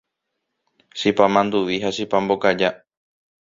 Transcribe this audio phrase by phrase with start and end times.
[0.97, 2.69] Chipa manduvi ha chipa mbokaja